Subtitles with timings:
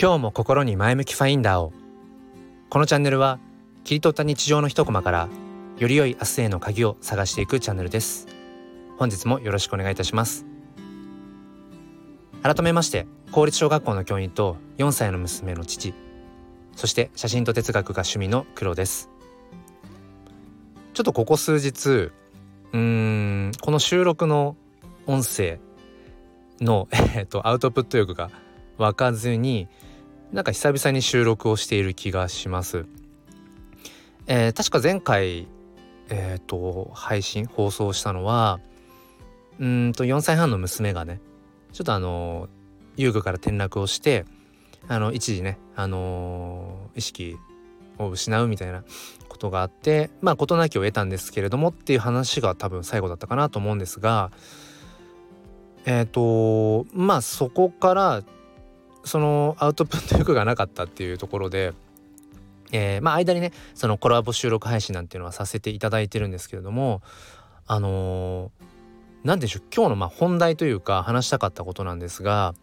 [0.00, 1.72] 今日も心に前向きファインダーを。
[2.70, 3.40] このチャンネルは
[3.82, 5.28] 切り取った日常の一コマから
[5.76, 8.28] より良い明日への鍵を探していくチャンネルです。
[8.96, 10.46] 本日もよろしくお願いいたします。
[12.44, 15.92] 改めまして公立小学校の教員と4歳の娘の父
[16.76, 19.10] そして写真と哲学が趣味の黒です。
[20.94, 24.56] ちょっとここ数日うーんこの収録の
[25.08, 25.58] 音声
[26.60, 26.86] の、
[27.16, 28.30] えっと、アウトプット欲が
[28.76, 29.66] 湧かずに
[30.32, 32.84] なんか久々に収録をしている気がします。
[34.26, 35.48] えー、確か前回
[36.10, 38.60] えっ、ー、と配信放送したのは
[39.58, 41.20] うんと4歳半の娘がね
[41.72, 42.48] ちょっとあの
[42.96, 44.26] 遊具から転落をして
[44.86, 47.36] あの一時ねあの意識
[47.98, 48.84] を失うみたいな
[49.28, 54.30] ことがあってまあ事なきを得たんですけれどもっていう話が多分最後だったかなと思うんですが
[55.86, 58.22] えっ、ー、とまあそこから
[59.04, 61.72] そのアウトプット欲がなかったっていうところで、
[62.72, 67.02] えー、まあ間にねそのコラボ収録配信なんていうのはさせていただいてるんですけれども
[67.66, 68.50] あの
[69.24, 72.54] 何、ー、でしょう今日のまあ本題というか話したかったことなんですが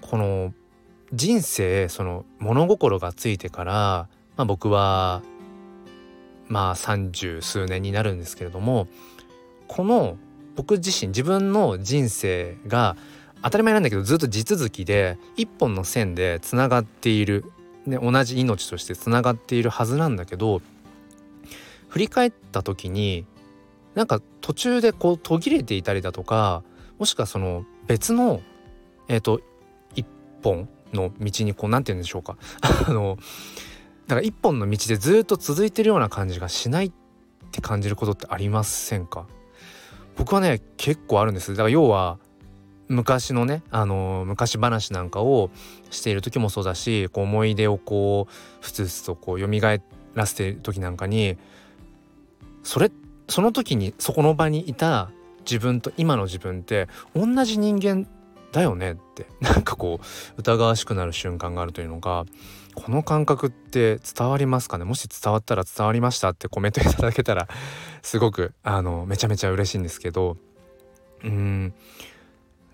[0.00, 0.52] この
[1.12, 5.22] 人生その物心がついてから、まあ、僕は
[6.48, 8.88] まあ三十数年になるんですけれども
[9.68, 10.16] この
[10.56, 12.96] 僕自身自分の人生が
[13.42, 17.44] 当たり前なんだけどずっと地続きで一本の線でつながっている、
[17.86, 20.60] ね、同じ命としてつながっているはずなんだけど
[21.88, 23.24] 振り返った時に
[23.94, 26.62] なんか途中でこう途切れていたりだとか
[26.98, 28.42] もしくはその別の
[29.08, 29.40] えっ、ー、と
[29.94, 30.06] 一
[30.42, 32.36] 本の道にこう何て言うんでしょうか。
[32.86, 33.16] あの
[34.06, 36.92] だから一本の道でずっと続いてるような感じがしないっ
[37.52, 39.26] て感じることってありませんか？
[40.16, 41.52] 僕はね結構あるんです。
[41.52, 42.18] だから要は
[42.90, 45.50] 昔のねあの昔話なんかを
[45.90, 49.46] している時もそうだしこう思い出をこうふつふつとこう蘇
[50.14, 51.38] らせている時なんかに
[52.64, 52.90] それ
[53.28, 55.12] その時にそこの場にいた
[55.42, 58.08] 自分と今の自分って同じ人間
[58.50, 62.26] だよねってなんかこう疑わしくなる瞬間があるというのが
[62.74, 64.84] この感覚って伝わりますかね？
[64.84, 67.46] もし伝わったら伝わりましたってコメントいただけたら
[68.02, 70.36] すごくあのめちゃめちゃ嬉しいんですけど
[71.22, 71.72] うん。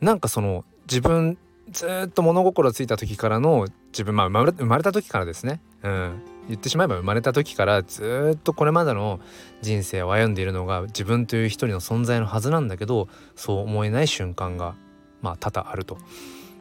[0.00, 1.38] なんかその自分
[1.70, 9.20] ずっと物心ついた時からの自分まあ生まれた時からですね、うん、言ってしまえば生まれた時からずっとこれまでの
[9.62, 14.74] 人生を歩んでいるのが自分という一人の存在のはずなんだけどそう思えない瞬間が
[15.22, 15.98] まあ多々あると。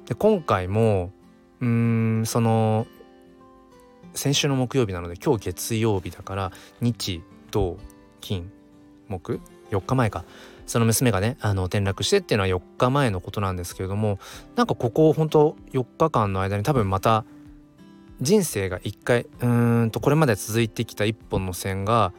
[0.08, 1.12] で今回も
[1.62, 2.88] うんその
[4.14, 7.22] 先週の木曜日なので今日月曜日だから日
[7.52, 7.78] 土
[8.22, 8.52] 金
[9.08, 9.40] 木
[9.72, 10.26] 4日前か。
[10.66, 14.20] その娘がねあの転落してっていうのは4日前のことなんですけれども
[14.56, 17.26] なんかここほんと4日間の間に多分また
[18.22, 22.14] 人生が一回うんとこれまで続いてきた一本の線が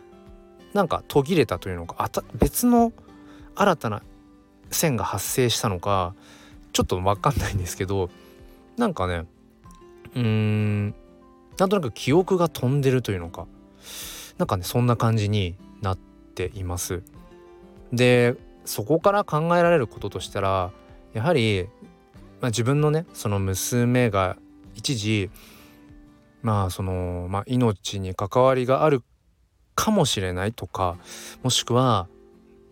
[0.75, 2.93] なんか途切れたというのかあた別の
[3.55, 4.03] 新たな
[4.71, 6.15] 線が発生したのか
[6.73, 8.11] ちょっと分かんないんですけど
[8.77, 9.25] なんかね
[10.15, 10.95] うーん
[11.59, 13.47] なんとなく記憶が飛んでるというのか
[14.37, 15.99] なんかねそんな感じになっ
[16.35, 17.03] ています。
[17.93, 20.73] でそこから考えられることとしたら
[21.13, 21.69] やはり、
[22.41, 24.37] まあ、自分のねその娘が
[24.75, 25.31] 一時
[26.43, 29.03] まあその、まあ、命に関わりがある
[29.75, 30.97] かもしれないとか
[31.43, 32.09] もしくは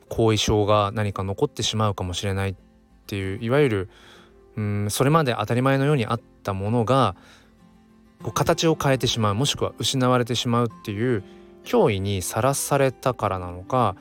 [0.08, 2.54] 後遺症が何か残ってしまうかもしれないっ
[3.06, 3.88] ていういわゆる
[4.56, 7.16] うんそれまで当たり前のようにあったものが
[8.22, 11.24] こう形を変えてしまうもしくは失われてしまうっていう
[11.64, 13.96] 脅威にさらされたからなのか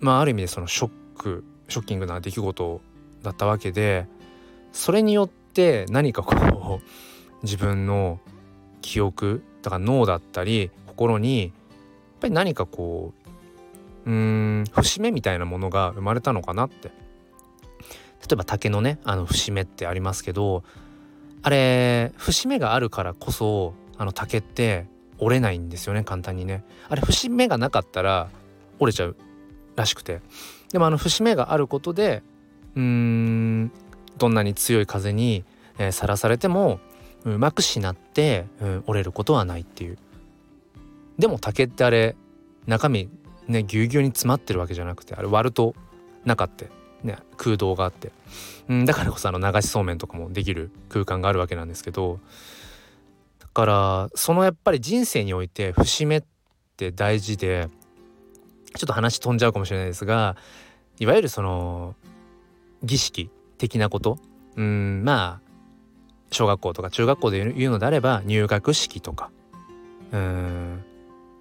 [0.00, 2.80] まあある意味でそのショックショッキングな出来事
[3.22, 4.06] だったわけで
[4.72, 6.84] それによって何かこう
[7.42, 8.20] 自分の
[8.82, 11.52] 記憶だから脳だったり心にやっ
[12.20, 13.14] ぱり何かこ
[14.06, 16.90] ううーん節目みたいなものが生まれたのかなって。
[18.20, 20.62] 例えば竹のねあの節目ってありますけど
[21.42, 24.86] あれ節目があるからこそあの竹って
[25.18, 26.64] 折れないんですよね簡単にね。
[26.88, 28.28] あれ節目がなかったら
[28.78, 29.16] 折れちゃう。
[29.80, 30.20] らしくて。
[30.72, 32.22] でもあの節目があることで
[32.76, 33.72] うん
[34.18, 35.44] どんなに強い風に
[35.90, 36.78] さら、えー、されても
[37.24, 39.98] うまくしなって、うん、折れることはないっていう。
[41.18, 42.16] でも竹ってあれ
[42.66, 43.10] 中身
[43.46, 45.74] ねぎゅうぎゅうに詰まってるわけじゃなくてあれ割ると
[46.24, 46.68] 中って
[47.02, 48.12] ね空洞があって、
[48.68, 52.20] うん、だからこそあの流しそうめんとかもできる空間があるわけなんですけど
[53.38, 56.22] だからそのやっぱり人生において節目っ
[56.76, 57.68] て大事で
[58.74, 60.36] ちょっと話飛んじゃうかもしれないですが
[60.98, 61.94] いわゆるその
[62.82, 64.18] 儀式的なこと。
[64.56, 65.50] うんまあ
[66.32, 69.30] 小学校とか中学校で言うのであれば入学式とか
[70.12, 70.84] うん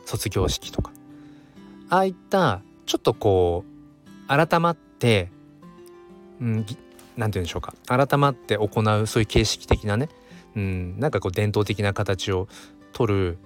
[0.05, 0.91] 卒業式とか。
[1.89, 5.31] ああいったちょっとこう改まって
[6.39, 6.75] うん何て
[7.17, 7.73] 言うんでしょうか。
[7.87, 10.09] 改まって行うそういう形式的なね
[10.55, 12.47] うんなんかこう伝統的な形を
[12.93, 13.37] 取る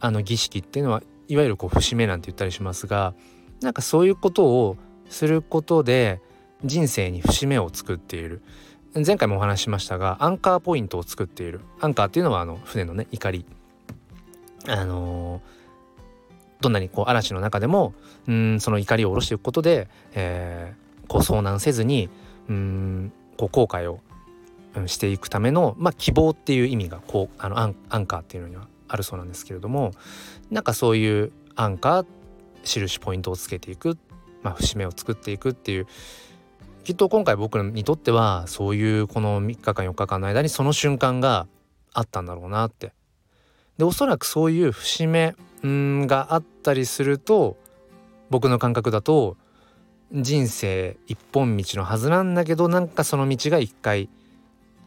[0.00, 3.14] あの儀式っていうのはいわゆるこう節目なんて言ったりしますが
[3.60, 4.76] なんかそういうことを
[5.08, 6.20] することで
[6.64, 8.42] 人生に節目を作っている。
[8.94, 11.60] 前回もお話ししましたがアンカーポイントを作っている。
[11.80, 13.44] アンカーっていうのはあの船のね怒り。
[14.66, 17.94] あのー、どんなにこう嵐の中でも
[18.26, 22.08] うんその怒りを下ろしていくことで、えー、こう遭難せずに
[22.48, 24.00] うんこう後悔を
[24.86, 29.92] していくための、まあ、希望っていう意味がこうあのアンアンカーっていうのにはあるそうなんですけれども
[30.50, 32.06] なんかそういうアンカー
[32.64, 33.96] 印ポイントをつけていく、
[34.42, 35.86] まあ、節目を作っていくっていう
[36.84, 41.46] きっと今回僕にとってはそういうこの3日間4日間の間にその瞬間が
[41.92, 42.92] あったんだろうなって。
[43.76, 47.56] でおそらくそういう節目があったりすると
[48.30, 49.36] 僕の感覚だと
[50.12, 54.08] 人生一本道のはずなんだけどなんかその道が一回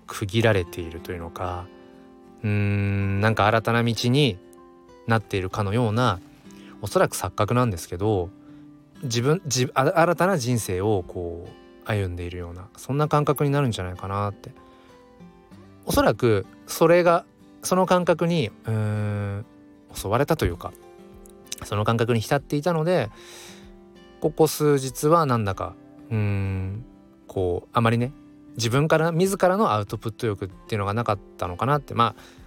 [0.08, 1.68] 区切られているというのか
[2.44, 4.38] うーんなんか新たな道に
[5.08, 6.20] なっているかのような
[6.82, 8.30] おそらく錯覚なんですけど
[9.04, 14.52] 自分自新たな人生をこう歩んでいるようなそんな感覚になるんじゃないかなって。
[15.86, 17.26] おそらくそれが
[17.64, 19.46] その感覚にうーん
[19.94, 20.72] 襲われたというか
[21.64, 23.10] その感覚に浸っていたので
[24.20, 25.74] ここ数日はなんだか
[26.10, 26.86] うん
[27.28, 28.14] こうあまりね
[28.56, 32.42] 自分から自らのアウトプット欲っていうのがなかったのかなってまあ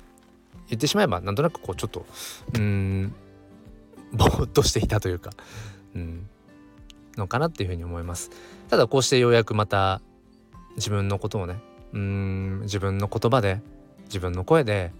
[0.69, 2.07] 言ってしまえばなんとなくこうちょっと
[2.55, 3.15] うん
[4.13, 5.31] ぼーっとしていたというか、
[5.95, 6.29] うん、
[7.17, 8.31] のかなっていうふうに思います。
[8.69, 10.01] ただこうしてようやくまた
[10.77, 11.57] 自分のことをね
[11.93, 13.61] うん自分の言葉で
[14.05, 14.93] 自分の声で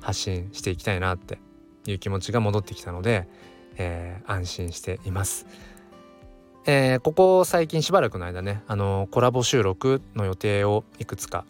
[0.00, 1.38] 発信していきたいなって
[1.86, 3.28] いう気持ちが戻ってきたので、
[3.76, 5.46] えー、安心しています。
[6.70, 11.46] えー、ここ最近しばらくの間ねあのコラボ収録の予定をいくつか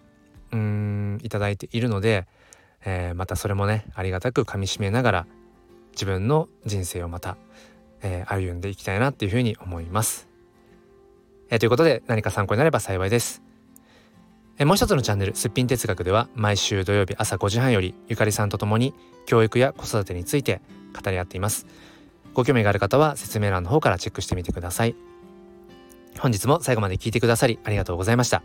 [0.52, 2.28] うんいただいているので、
[2.84, 5.26] えー、またそれもねありがたくかみしめながら
[5.90, 7.36] 自分の人生をまた
[8.02, 10.28] え、歩んでいきたいなっていうふうに思います。
[11.50, 13.42] えー、ということで何か参考になれば幸いです。
[14.58, 18.92] え、もう一つのチャンネル「すっぴん哲学」では毎週土曜日朝5時半よりゆかりさんと共に
[19.26, 20.60] 教育や子育てについて
[21.00, 21.66] 語り合っています。
[22.34, 24.94] ご興味がある方は説明欄の方からチェックしてみてください。
[26.18, 28.42] 本日も最後まで聞いてくださりありがとうございました。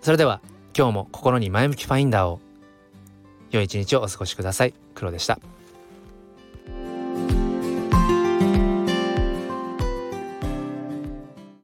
[0.00, 0.40] それでは
[0.76, 2.40] 今日も心に前向きファインダーを
[3.50, 4.74] 良い一日をお過ごしください。
[4.94, 5.38] 黒でした。